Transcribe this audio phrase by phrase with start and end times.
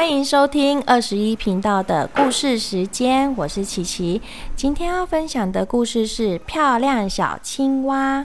[0.00, 4.22] 欢迎收听二十一频道的故事时间，我是琪琪。
[4.56, 8.20] 今天要分享的故事是《漂亮小青蛙》。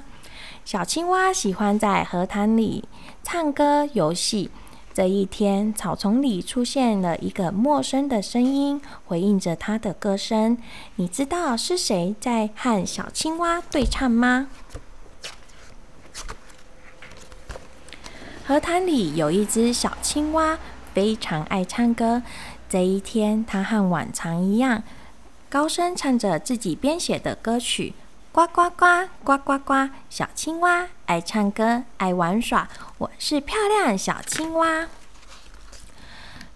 [0.64, 2.86] 小青蛙喜欢在河塘里
[3.24, 4.50] 唱歌游戏。
[4.94, 10.58] 这一天，草丛里出现了一个陌生的声音，回应着它的歌声。
[10.96, 14.48] 你知道是谁在和小青蛙对唱吗？
[18.48, 20.58] 河塘里有一只小青蛙，
[20.96, 22.24] 非常爱唱歌。
[22.70, 24.82] 这一天，他和往常一样，
[25.50, 27.94] 高声唱着自己编写的歌曲。
[28.32, 29.90] 呱呱呱，呱呱呱！
[30.10, 32.70] 小青蛙爱唱歌，爱玩耍。
[32.98, 34.88] 我是漂亮小青蛙。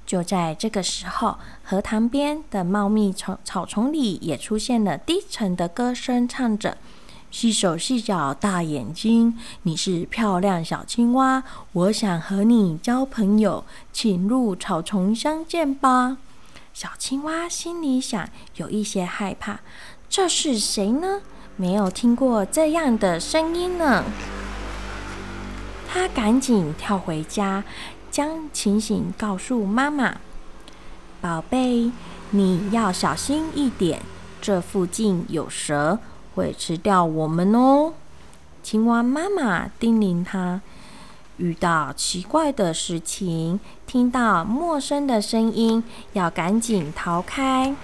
[0.06, 6.78] 就在这个时候，荷塘边的茂密草草丛里也出现了低沉的歌声，唱着
[7.32, 11.44] ：“细手细脚大眼睛，你是漂亮小青蛙，
[11.74, 16.18] 我想和你交朋友，请入草丛相见吧。”
[16.74, 19.60] 小青蛙心里想，有一些害怕
[20.10, 21.22] ：“这是谁呢？”
[21.56, 24.06] 没有听过这样的声音呢，
[25.90, 27.66] 他赶紧跳回家，
[28.10, 30.16] 将情形告诉妈妈
[31.20, 31.92] ：“宝贝，
[32.30, 34.02] 你要小心一点，
[34.42, 36.00] 这附近有蛇，
[36.40, 37.94] 会吃掉我们哦。”
[38.64, 40.62] 青蛙妈妈叮咛他
[41.38, 47.76] ：“遇到奇怪的事情，听到陌生的声音，要赶紧逃开。”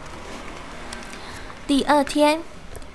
[1.68, 2.42] 第二天。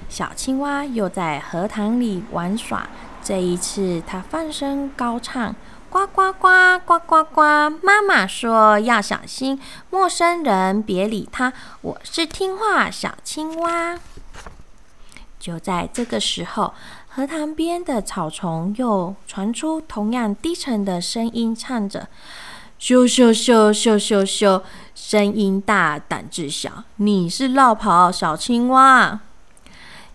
[0.09, 2.89] 小青蛙又在荷塘里玩耍。
[3.23, 5.55] 这一次，它放声高唱
[5.89, 7.43] ：“呱呱呱，呱呱呱！”
[7.81, 14.01] 妈妈说：“要小心，陌生人别理他。”我是听话小青蛙。
[15.41, 16.75] 就在这个时候，
[17.09, 22.07] 荷塘边的草丛又传出同样低沉的声音，唱着
[22.79, 24.63] ：“咻咻咻咻咻咻，
[24.95, 29.21] 声音大，胆子小，你是绕跑小青蛙。”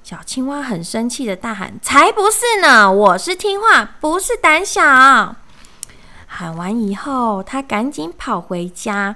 [0.04, 2.92] 小青蛙很生气的大喊：“才不是呢！
[2.92, 5.36] 我是听话，不是胆小。”
[6.28, 9.16] 喊完以后，他赶紧跑回家。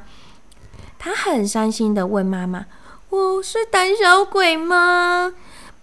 [0.98, 2.66] 他很伤心的问妈妈
[3.10, 5.34] ：“我是胆小鬼吗？”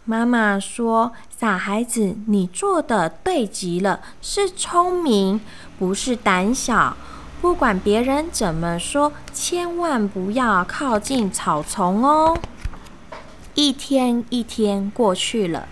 [0.09, 5.41] 妈妈说：“傻孩子，你做的对极了，是聪明，
[5.81, 6.97] 不是胆小。
[7.43, 12.39] 不管别人怎么说，千万不要靠近草丛哦。”
[13.55, 15.66] 一天一天过去了，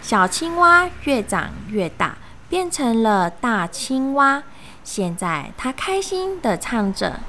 [0.00, 2.16] 小青蛙越长越大，
[2.48, 4.42] 变成了大青蛙。
[4.82, 7.20] 现在它开心的唱着：“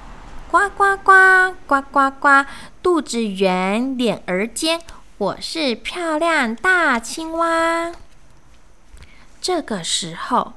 [0.50, 2.46] 呱呱呱，呱呱呱，
[2.82, 4.80] 肚子圆，脸儿尖，
[5.20, 7.92] 我是漂亮大青蛙。”
[9.42, 10.54] 这个时候，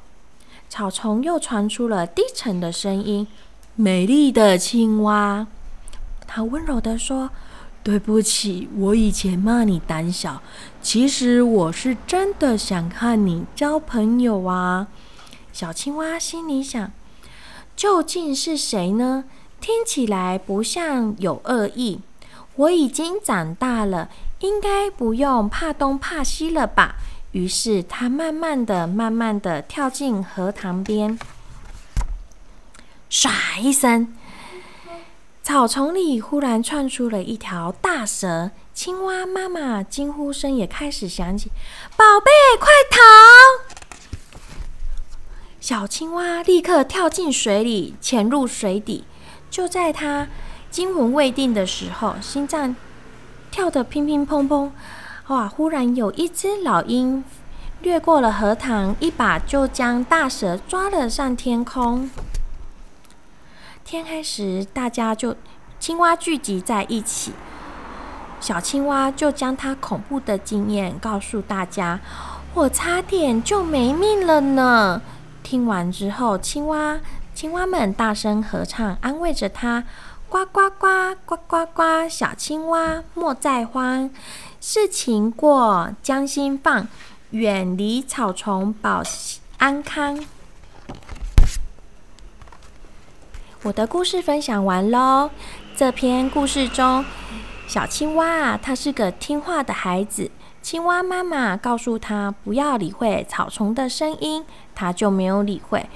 [0.69, 3.27] 草丛又传出了低沉的声音
[3.75, 5.49] ：“美丽的青蛙。”
[6.27, 7.31] 它温柔的说。
[7.85, 10.41] 对不起，我以前骂你胆小，
[10.81, 14.87] 其实我是真的想和你交朋友啊。
[15.53, 16.93] 小青蛙心里想：
[17.75, 19.25] 究竟是谁呢？
[19.61, 21.99] 听起来不像有恶意。
[22.57, 26.97] 我已经长大了，应该不用怕东怕西了吧？
[27.33, 31.19] 于是他慢慢的、慢慢的跳进荷塘边，
[33.11, 34.15] 唰一声。
[35.43, 41.51] 草丛里忽然窜出了一条大蛇，青蛙妈妈惊呼声也开始响起
[41.97, 42.31] ：“宝贝，
[42.61, 42.99] 快逃！”
[45.59, 49.05] 小青蛙立刻跳进水里，潜入水底。
[49.51, 50.29] 就在它
[50.73, 52.75] 惊魂未定的时候，心脏
[53.51, 54.71] 跳得乒乒乓乓。
[55.29, 55.47] 哇！
[55.47, 57.23] 忽然有一只老鹰
[57.83, 62.11] 掠过了荷塘，一把就将大蛇抓了上天空。
[63.85, 65.37] 天黑时，大家就
[65.79, 67.35] 青蛙聚集在一起。
[68.41, 72.01] 小青蛙就将它恐怖的经验告诉大家
[72.55, 75.03] ：“我差点就没命了呢。”
[75.45, 76.99] 听完之后，青蛙
[77.35, 79.85] 青蛙们大声合唱，安慰着它
[80.33, 84.09] ：“呱呱呱，呱呱呱，小青蛙莫再慌，
[84.63, 86.89] 事情过将心放，
[87.33, 89.03] 远离草丛保
[89.59, 90.25] 安康。”
[93.65, 95.29] 我的故事分享完喽。
[95.77, 97.05] 这篇故事中，
[97.69, 100.31] 小青蛙啊，它是个听话的孩子。
[100.63, 105.91] 青蛙妈妈告诉他不要理会草丛的声音，他就没有理会。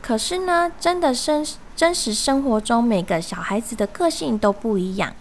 [0.00, 5.14] 可是呢，真的生真实生活中每个小孩子的个性都不一样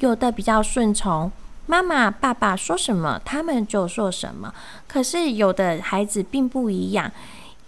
[0.00, 1.30] 有的比较顺从
[1.66, 4.52] 妈妈爸爸说什么他们就做什么。
[4.86, 7.10] 可是有的孩子并不一样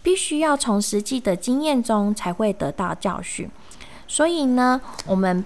[0.02, 3.50] 必须要从实际的经验中才会得到教训。
[4.08, 5.44] 所以呢我们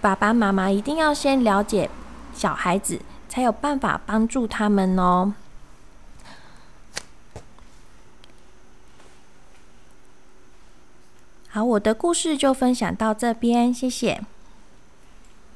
[0.00, 1.88] 爸爸妈妈一定要先了解
[2.34, 5.32] 小孩子才有办法帮助他们哦。
[11.58, 14.20] 好我的故事就分享到这边谢谢。